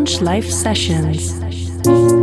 [0.00, 2.19] Lounge Live Sessions.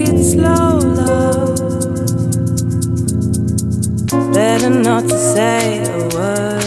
[0.00, 1.58] it slow, love.
[4.32, 6.59] Better not to say a word.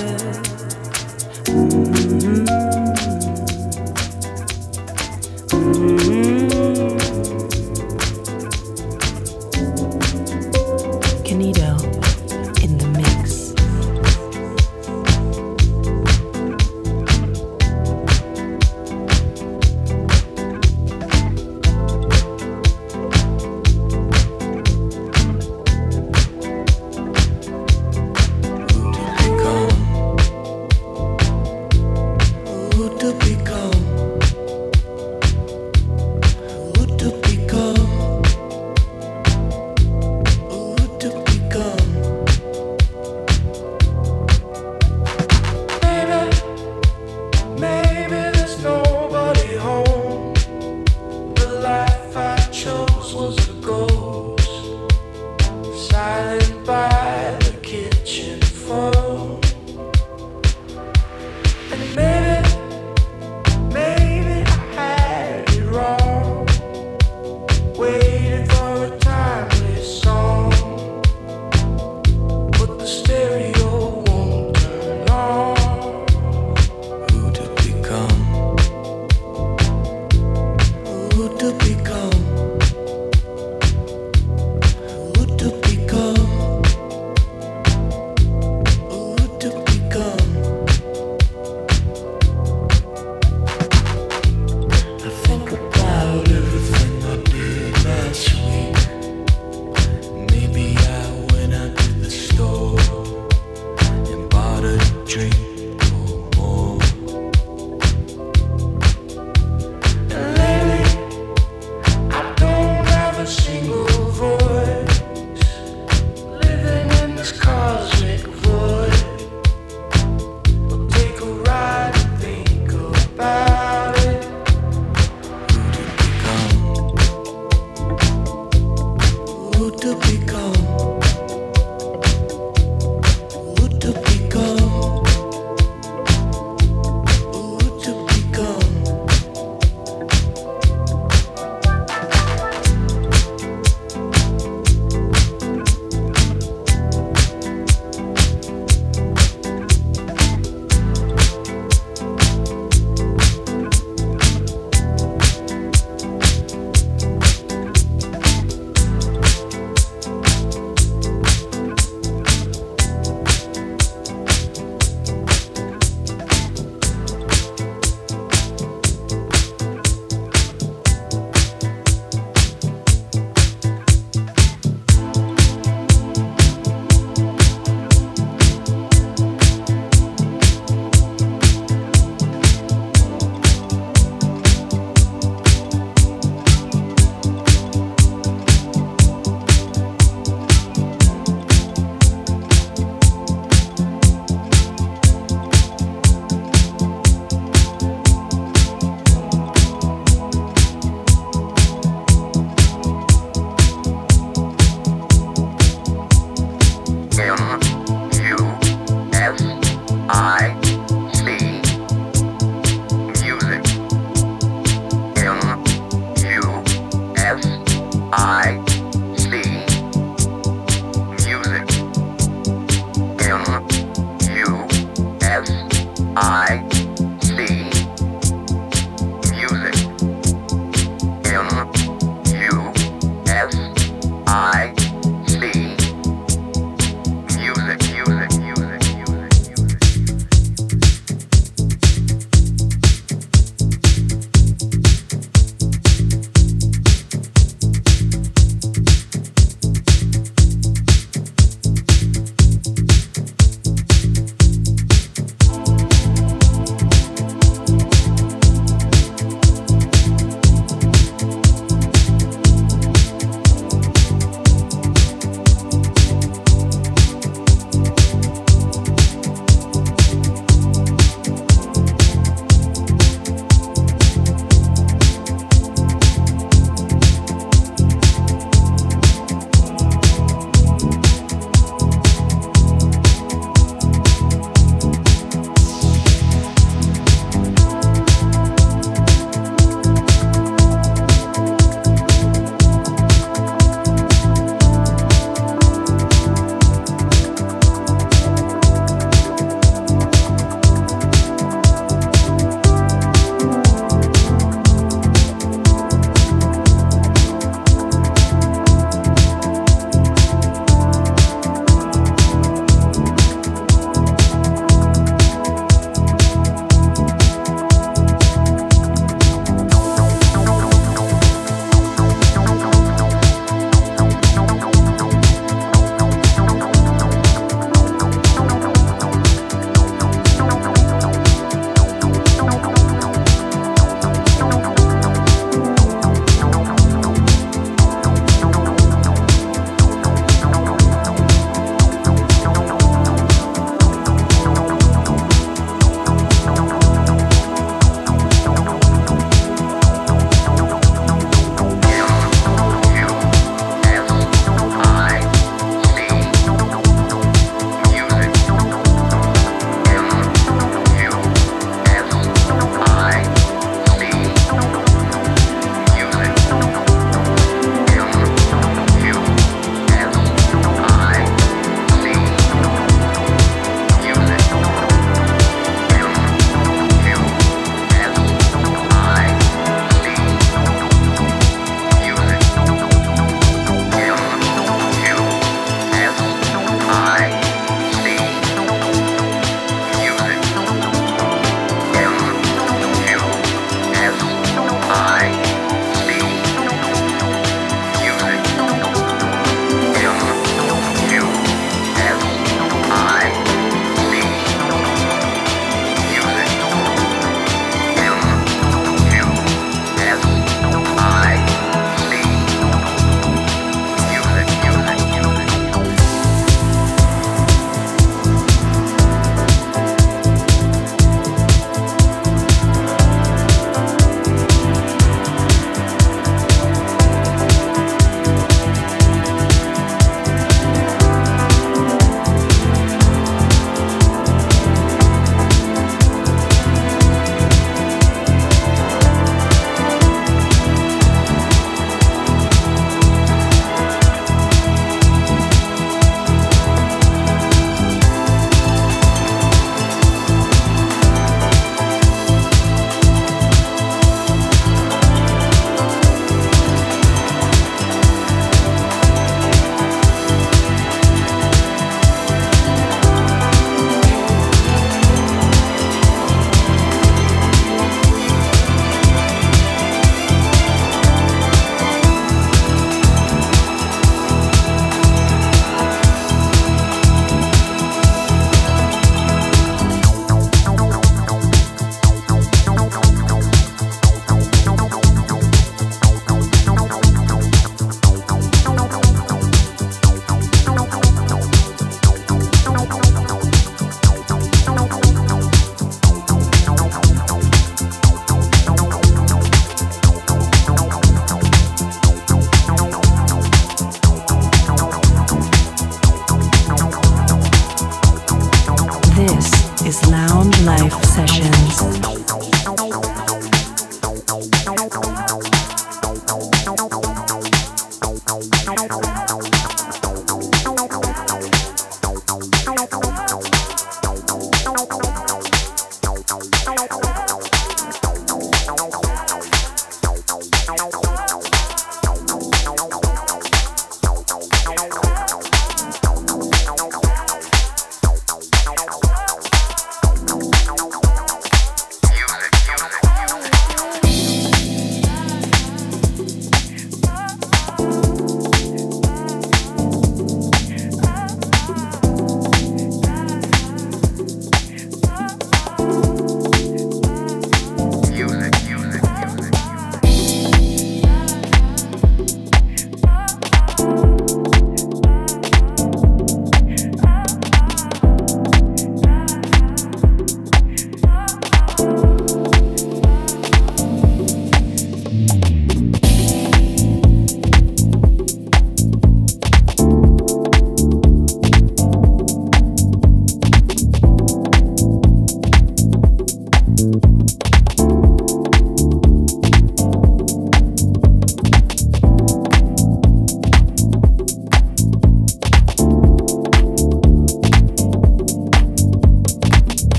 [105.13, 105.52] dream.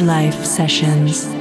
[0.00, 1.35] Life Sessions.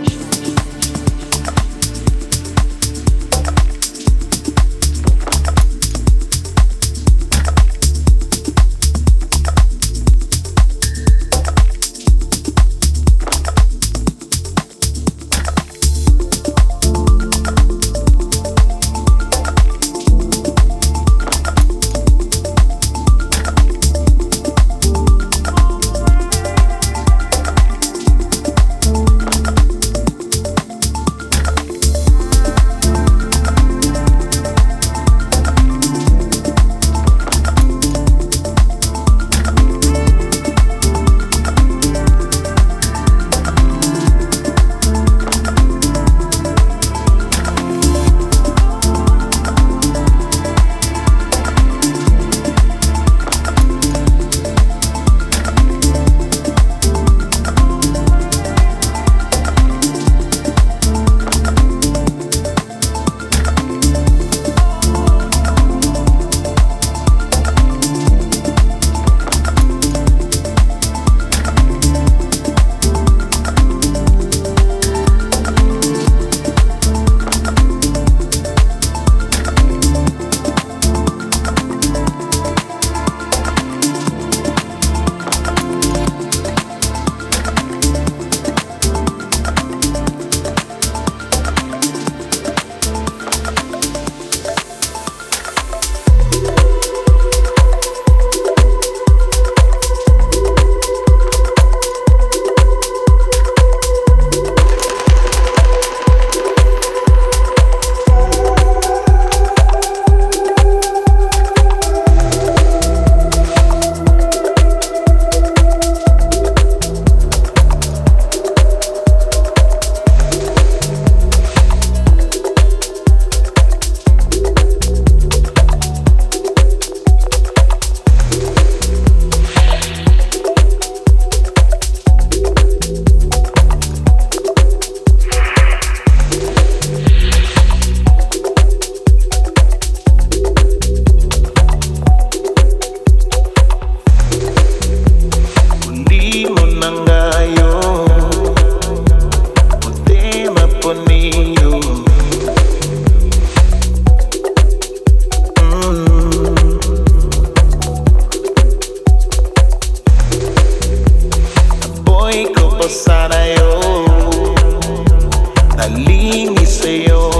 [165.97, 167.31] linis sa'yo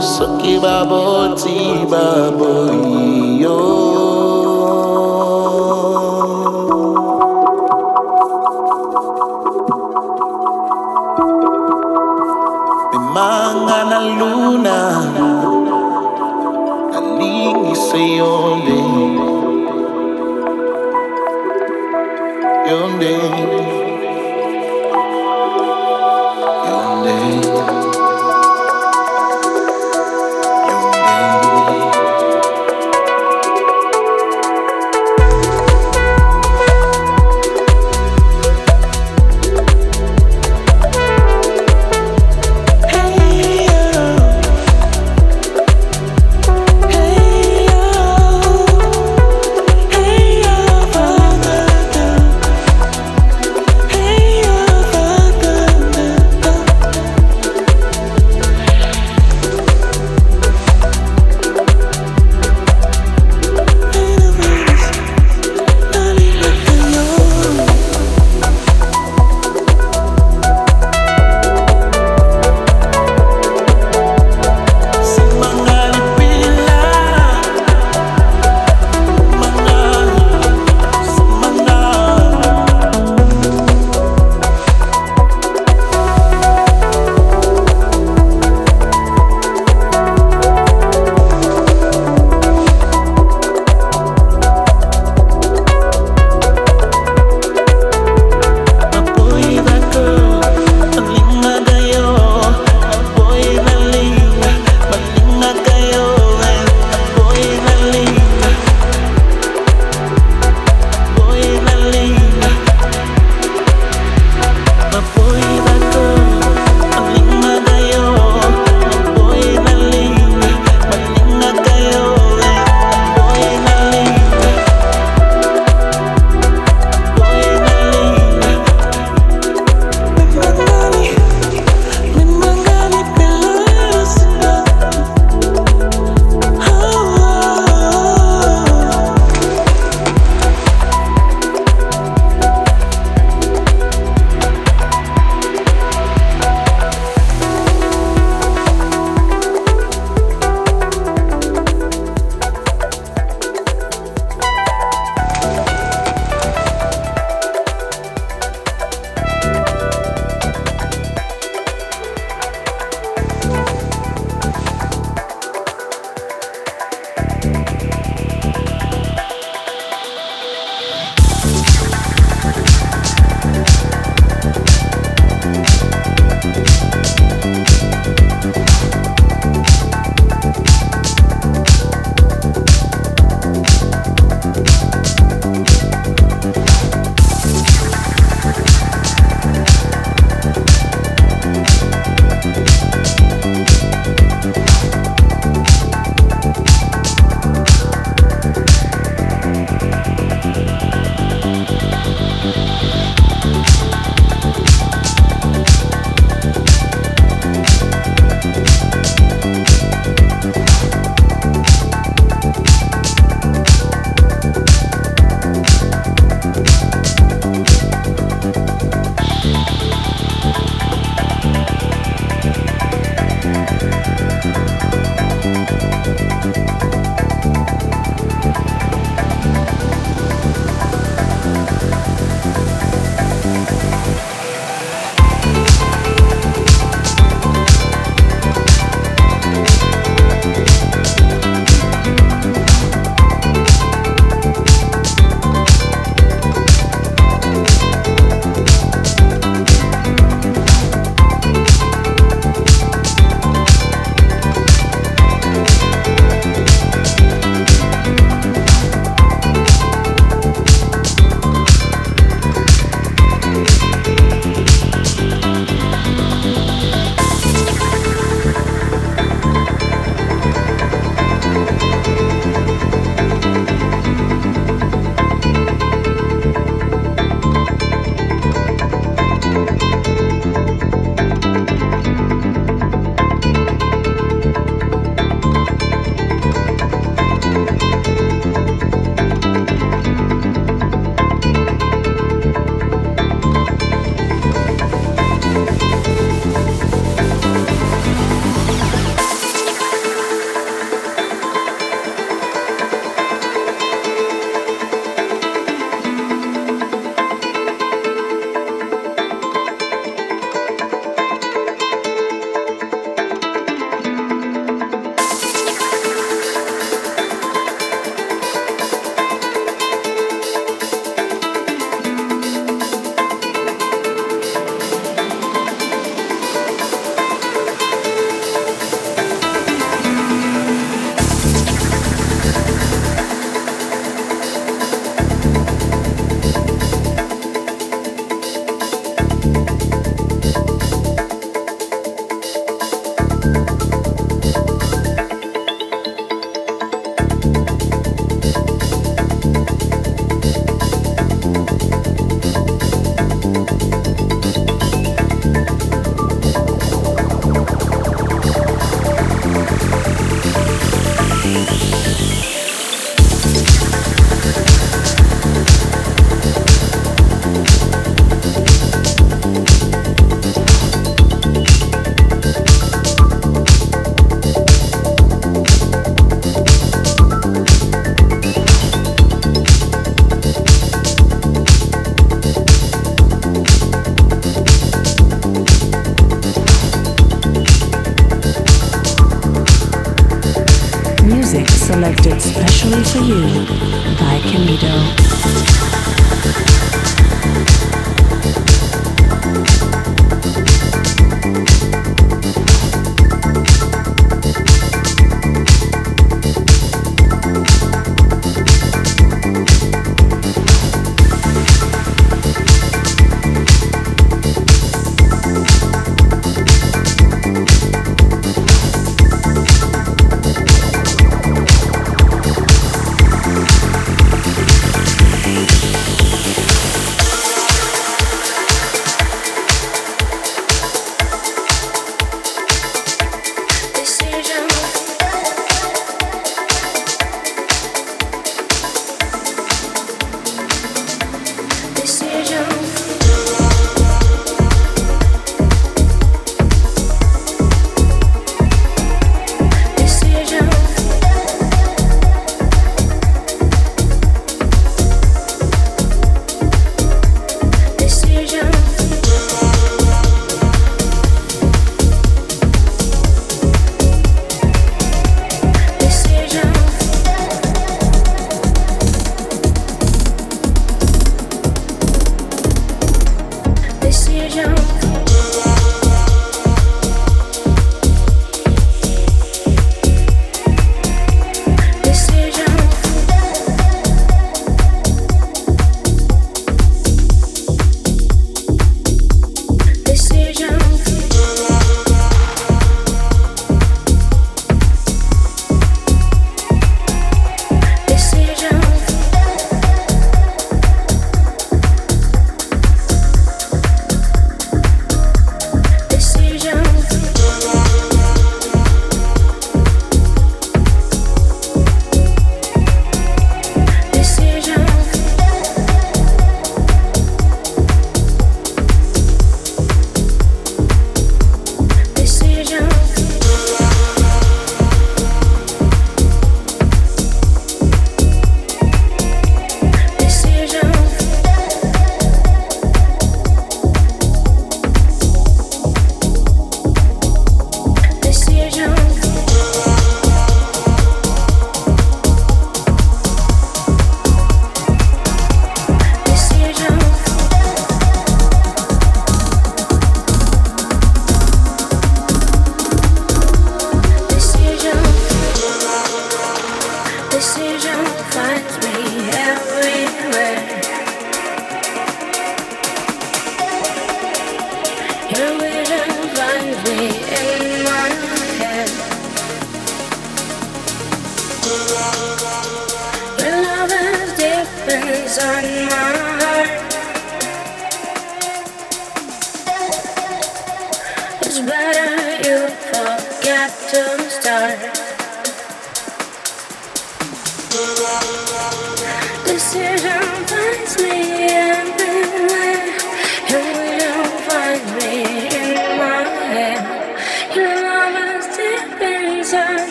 [0.00, 2.70] Suki babo, tea babo,
[3.40, 3.95] yo.